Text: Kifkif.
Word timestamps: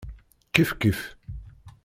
Kifkif. 0.53 0.99